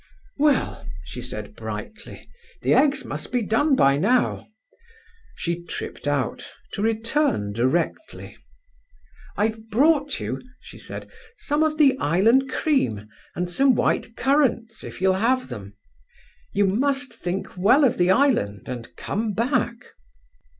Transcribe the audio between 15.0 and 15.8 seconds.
ye'll have them.